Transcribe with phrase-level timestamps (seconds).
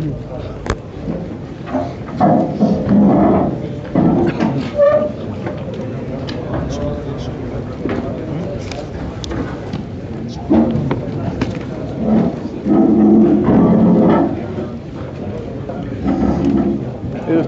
[0.00, 0.12] ערב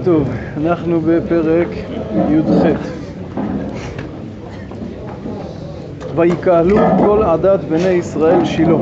[0.03, 0.27] טוב,
[0.57, 1.67] אנחנו בפרק
[2.29, 2.77] י"ח.
[6.15, 8.75] ויקהלו כל עדת בני ישראל שילה,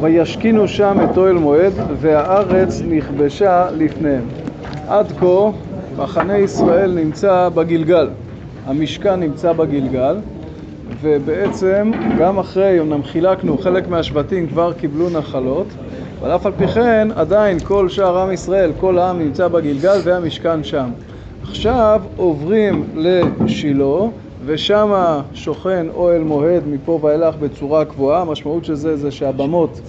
[0.00, 4.24] וישכינו שם את אוהל מועד, והארץ נכבשה לפניהם.
[4.88, 5.50] עד כה
[5.96, 8.08] מחנה ישראל נמצא בגלגל,
[8.66, 10.16] המשכן נמצא בגלגל,
[11.00, 15.66] ובעצם גם אחרי, אמנם חילקנו, חלק מהשבטים כבר קיבלו נחלות,
[16.20, 20.64] אבל אף על פי כן עדיין כל שאר עם ישראל, כל העם נמצא בגלגל והמשכן
[20.64, 20.88] שם.
[21.42, 23.96] עכשיו עוברים לשילה
[24.46, 24.92] ושם
[25.34, 29.80] שוכן אוהל מועד מפה ואילך בצורה קבועה, המשמעות של זה זה שהבמות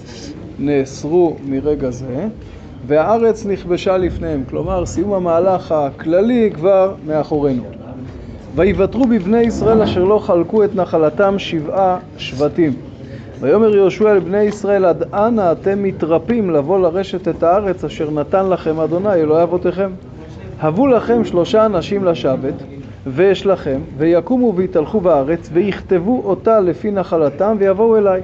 [0.58, 2.28] נאסרו מרגע זה
[2.86, 7.62] והארץ נכבשה לפניהם, כלומר סיום המהלך הכללי כבר מאחורינו.
[8.54, 12.72] ויוותרו בבני ישראל אשר לא חלקו את נחלתם שבעה שבטים.
[13.40, 18.48] ויאמר יהושע אל בני ישראל עד אנה אתם מתרפים לבוא לרשת את הארץ אשר נתן
[18.48, 19.90] לכם אדוני אלוהי אבותיכם.
[20.60, 22.54] הבו לכם שלושה אנשים לשבת
[23.10, 28.20] ויש לכם ויקומו ויתהלכו בארץ ויכתבו אותה לפי נחלתם ויבואו אליי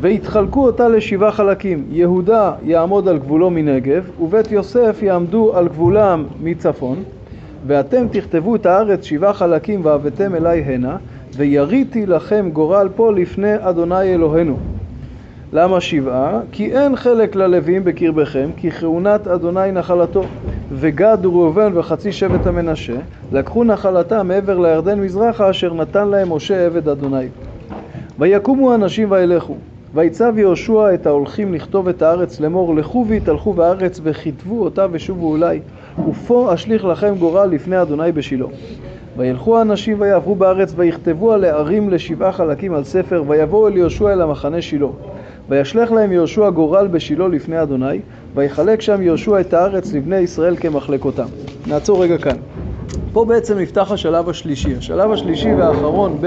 [0.00, 7.02] ויתחלקו אותה לשבעה חלקים יהודה יעמוד על גבולו מנגב ובית יוסף יעמדו על גבולם מצפון
[7.66, 10.96] ואתם תכתבו את הארץ שבעה חלקים והבאתם אליי הנה
[11.36, 14.56] ויריתי לכם גורל פה לפני אדוני אלוהינו.
[15.52, 16.40] למה שבעה?
[16.52, 20.22] כי אין חלק ללוויים בקרבכם, כי כהונת אדוני נחלתו.
[20.74, 22.96] וגד וראובן וחצי שבט המנשה
[23.32, 27.26] לקחו נחלתם מעבר לירדן מזרחה אשר נתן להם משה עבד אדוני.
[28.18, 29.56] ויקומו אנשים וילכו.
[29.94, 35.60] ויצב יהושע את ההולכים לכתוב את הארץ לאמור לכו והתהלכו בארץ וכתבו אותה ושובו אולי
[36.08, 38.46] ופה אשליך לכם גורל לפני אדוני בשילה.
[39.16, 44.22] וילכו האנשים ויעברו בארץ ויכתבו על הערים לשבעה חלקים על ספר ויבואו אל יהושע אל
[44.22, 44.86] המחנה שילה.
[45.48, 48.00] וישלח להם יהושע גורל בשילה לפני אדוני
[48.34, 51.26] ויחלק שם יהושע את הארץ לבני ישראל כמחלקותם.
[51.66, 52.36] נעצור רגע כאן.
[53.12, 54.76] פה בעצם נפתח השלב השלישי.
[54.76, 56.18] השלב השלישי והאחרון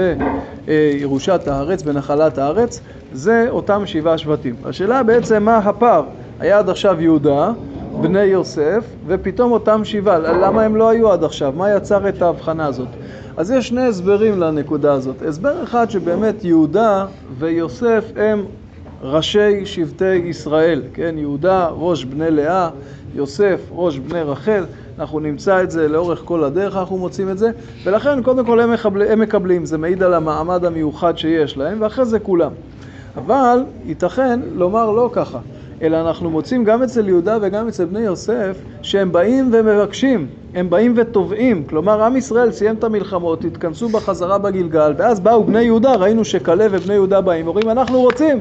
[0.64, 2.80] בירושת הארץ, בנחלת הארץ,
[3.12, 4.54] זה אותם שבעה שבטים.
[4.64, 6.02] השאלה בעצם מה הפער?
[6.40, 7.52] היה עד עכשיו יהודה,
[8.00, 10.18] בני יוסף, ופתאום אותם שבעה.
[10.18, 11.52] למה הם לא היו עד עכשיו?
[11.56, 12.88] מה יצר את ההבחנה הזאת?
[13.36, 15.22] אז יש שני הסברים לנקודה הזאת.
[15.22, 17.06] הסבר אחד שבאמת יהודה
[17.38, 18.44] ויוסף הם
[19.02, 21.14] ראשי שבטי ישראל, כן?
[21.18, 22.70] יהודה ראש בני לאה,
[23.14, 24.64] יוסף ראש בני רחל,
[24.98, 27.50] אנחנו נמצא את זה לאורך כל הדרך, אנחנו מוצאים את זה,
[27.84, 32.04] ולכן קודם כל הם, מקבל, הם מקבלים, זה מעיד על המעמד המיוחד שיש להם, ואחרי
[32.04, 32.52] זה כולם.
[33.16, 35.38] אבל ייתכן לומר לא ככה,
[35.82, 40.94] אלא אנחנו מוצאים גם אצל יהודה וגם אצל בני יוסף שהם באים ומבקשים, הם באים
[40.96, 46.24] ותובעים, כלומר עם ישראל סיים את המלחמות, התכנסו בחזרה בגלגל, ואז באו בני יהודה, ראינו
[46.24, 48.40] שכלב ובני יהודה באים, אומרים אנחנו רוצים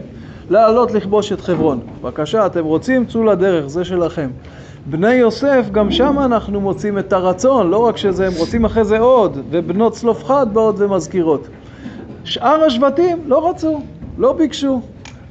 [0.49, 1.79] לעלות לכבוש את חברון.
[2.01, 3.05] בבקשה, אתם רוצים?
[3.05, 4.29] צאו לדרך, זה שלכם.
[4.85, 8.99] בני יוסף, גם שם אנחנו מוצאים את הרצון, לא רק שזה, הם רוצים אחרי זה
[8.99, 11.47] עוד, ובנות צלופחד באות ומזכירות.
[12.23, 13.81] שאר השבטים לא רצו,
[14.17, 14.81] לא ביקשו,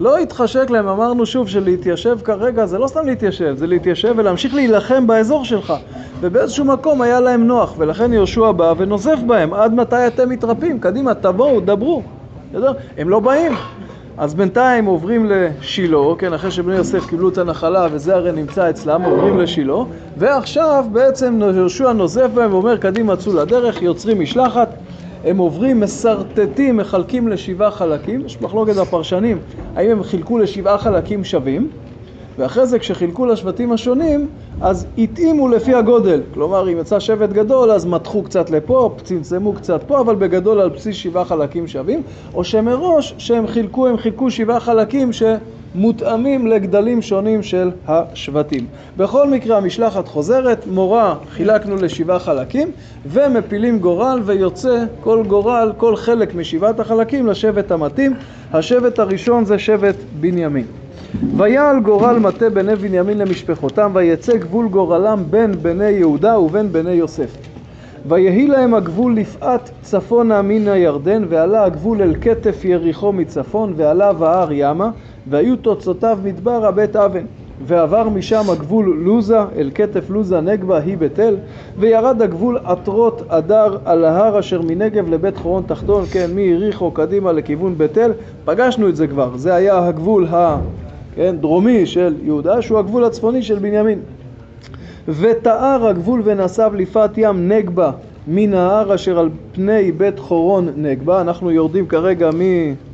[0.00, 5.06] לא התחשק להם, אמרנו שוב שלהתיישב כרגע זה לא סתם להתיישב, זה להתיישב ולהמשיך להילחם
[5.06, 5.72] באזור שלך.
[6.20, 10.81] ובאיזשהו מקום היה להם נוח, ולכן יהושע בא ונוזף בהם, עד מתי אתם מתרפים?
[10.81, 12.02] קדימה, תבואו, דברו.
[12.98, 13.52] הם לא באים.
[14.16, 19.02] אז בינתיים עוברים לשילה, כן, אחרי שבני יוסף קיבלו את הנחלה וזה הרי נמצא אצלם,
[19.02, 19.75] עוברים לשילה,
[20.16, 24.75] ועכשיו בעצם יהושע נוזף בהם ואומר קדימה צאו לדרך, יוצרים משלחת,
[25.25, 29.38] הם עוברים, מסרטטים, מחלקים לשבעה חלקים, יש מחלוקת בפרשנים,
[29.76, 31.70] האם הם חילקו לשבעה חלקים שווים,
[32.39, 34.28] ואחרי זה כשחילקו לשבטים השונים,
[34.61, 36.21] אז התאימו לפי הגודל.
[36.34, 40.69] כלומר, אם יצא שבט גדול, אז מתחו קצת לפה, צמצמו קצת פה, אבל בגדול על
[40.69, 42.03] בסיס שבעה חלקים שווים,
[42.34, 48.67] או שמראש, שהם חילקו, הם חילקו שבעה חלקים שמותאמים לגדלים שונים של השבטים.
[48.97, 52.70] בכל מקרה, המשלחת חוזרת, מורה חילקנו לשבעה חלקים,
[53.06, 58.14] ומפילים גורל, ויוצא כל גורל, כל חלק משבעת החלקים לשבט המתאים.
[58.53, 60.64] השבט הראשון זה שבט בנימין.
[61.37, 67.37] ויעל גורל מטה בני בנימין למשפחותם, ויצא גבול גורלם בין בני יהודה ובין בני יוסף.
[68.06, 74.49] ויהי להם הגבול לפאת צפונה מן הירדן, ועלה הגבול אל כתף יריחו מצפון, ועלה בהר
[74.52, 74.91] ימה,
[75.26, 77.25] והיו תוצאותיו מדבר הבית אבן.
[77.61, 81.37] ועבר משם הגבול לוזה, אל כתף לוזה נגבה היא בית אל,
[81.79, 87.79] וירד הגבול עטרות אדר על ההר אשר מנגב לבית חורון תחתון, כן, מיריחו קדימה לכיוון
[87.79, 88.12] בית אל,
[88.44, 90.58] פגשנו את זה כבר, זה היה הגבול ה...
[91.16, 93.99] כן, דרומי של יהודה, שהוא הגבול הצפוני של בנימין.
[95.08, 97.90] ותאר הגבול ונסב לפת ים נגבה
[98.28, 102.31] מן ההר אשר על פני בית חורון נגבה, אנחנו יורדים כרגע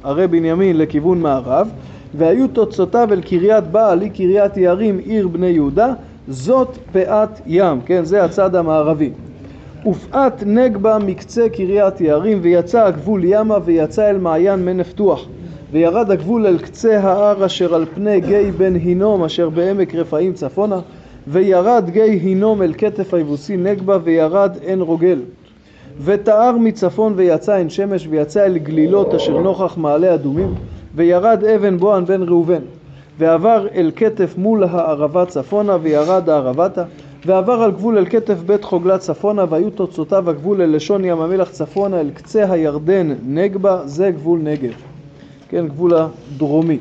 [0.04, 1.70] מערי בנימין לכיוון מערב,
[2.14, 5.92] והיו תוצאותיו אל קריית בעל, היא קריית יערים, עיר בני יהודה,
[6.28, 9.10] זאת פאת ים, כן, זה הצד המערבי.
[9.86, 15.26] ופאת נגבה מקצה קריית יערים, ויצא הגבול ימה, ויצא אל מעיין מי נפתוח.
[15.72, 20.80] וירד הגבול אל קצה ההר אשר על פני גיא בן הינום אשר בעמק רפאים צפונה
[21.28, 25.18] וירד גיא הינום אל כתף היבוסי נגבה וירד עין רוגל.
[26.04, 30.54] ותאר מצפון ויצא עין שמש ויצא אל גלילות אשר נוכח מעלה אדומים
[30.94, 32.62] וירד אבן בוהן בן ראובן.
[33.18, 36.84] ועבר אל כתף מול הערבה צפונה וירד הערבתה.
[37.26, 41.50] ועבר על גבול אל כתף בית חוגלה צפונה והיו תוצאותיו הגבול אל לשון ים המלח
[41.50, 44.89] צפונה אל קצה הירדן נגבה זה גבול נגב
[45.50, 46.78] כן, גבול הדרומי.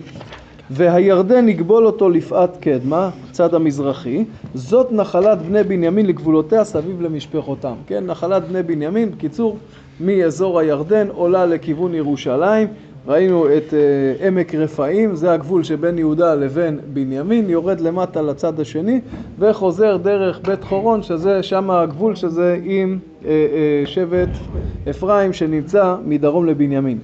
[0.69, 7.73] והירדן יגבול אותו לפאת קדמה, צד המזרחי, זאת נחלת בני בנימין לגבולותיה סביב למשפחותם.
[7.87, 9.57] כן, נחלת בני בנימין, בקיצור,
[9.99, 12.67] מאזור הירדן עולה לכיוון ירושלים,
[13.07, 19.01] ראינו את uh, עמק רפאים, זה הגבול שבין יהודה לבין בנימין, יורד למטה לצד השני
[19.39, 23.27] וחוזר דרך בית חורון, שזה שם הגבול שזה עם uh, uh,
[23.85, 24.29] שבט
[24.89, 26.97] אפרים שנמצא מדרום לבנימין.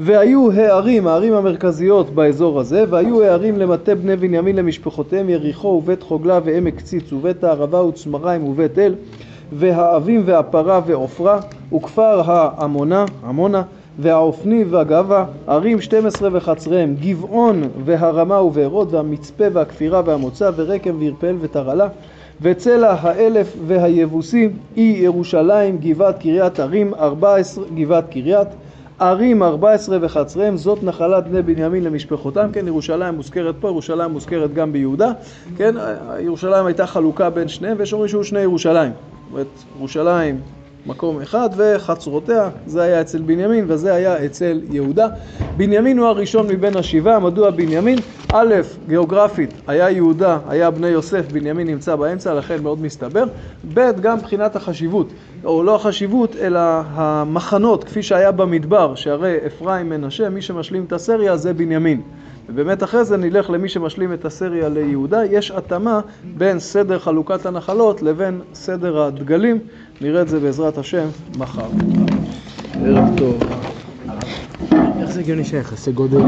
[0.00, 6.40] והיו הערים, הערים המרכזיות באזור הזה, והיו הערים למטה בני בנימין למשפחותיהם יריחו ובית חוגלה
[6.44, 8.94] ועמק קציץ ובית הערבה וצמריים ובית אל
[9.52, 11.40] והאבים והפרה ועופרה
[11.72, 13.62] וכפר העמונה, עמונה
[14.00, 21.88] והעופני והגבה, ערים 12 וחצריהם, גבעון והרמה ובארות והמצפה והכפירה והמוצא ורקם וירפאל וטרלה
[22.42, 28.48] וצלע האלף והיבוסי, אי ירושלים, גבעת קריית ערים, 14 גבעת קריית
[28.98, 34.72] ערים 14 וחצריהם, זאת נחלת בני בנימין למשפחותם, כן, ירושלים מוזכרת פה, ירושלים מוזכרת גם
[34.72, 35.12] ביהודה,
[35.56, 35.74] כן,
[36.20, 39.46] ירושלים הייתה חלוקה בין שניהם, ויש אומרים שהוא שני ירושלים, זאת אומרת,
[39.78, 40.40] ירושלים
[40.86, 45.08] מקום אחד וחצרותיה, זה היה אצל בנימין וזה היה אצל יהודה.
[45.56, 47.98] בנימין הוא הראשון מבין השבעה, מדוע בנימין?
[48.32, 48.54] א',
[48.88, 53.24] גיאוגרפית, היה יהודה, היה בני יוסף, בנימין נמצא באמצע, לכן מאוד מסתבר.
[53.74, 55.12] ב', גם מבחינת החשיבות,
[55.44, 56.60] או לא החשיבות, אלא
[56.94, 62.00] המחנות, כפי שהיה במדבר, שהרי אפרים מנשה, מי שמשלים את הסריה זה בנימין.
[62.48, 66.00] ובאמת אחרי זה נלך למי שמשלים את הסריה ליהודה, יש התאמה
[66.38, 69.58] בין סדר חלוקת הנחלות לבין סדר הדגלים,
[70.00, 71.08] נראה את זה בעזרת השם
[71.38, 71.68] מחר.
[72.84, 73.38] ערב טוב.
[75.00, 76.22] איך זה הגיוני שהיחסי גודל